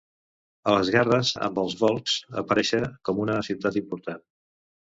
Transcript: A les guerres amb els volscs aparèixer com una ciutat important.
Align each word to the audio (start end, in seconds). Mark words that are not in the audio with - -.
A 0.71 0.71
les 0.75 0.87
guerres 0.95 1.33
amb 1.49 1.59
els 1.65 1.75
volscs 1.83 2.17
aparèixer 2.45 2.81
com 3.11 3.23
una 3.27 3.39
ciutat 3.51 3.81
important. 3.87 4.21